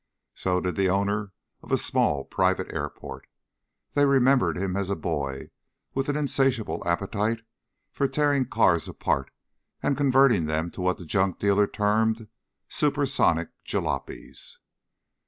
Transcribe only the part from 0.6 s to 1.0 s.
the